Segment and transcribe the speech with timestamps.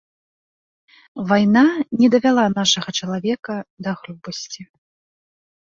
[1.31, 1.63] Вайна
[2.01, 3.55] не давяла нашага чалавека
[3.89, 4.61] да грубасці.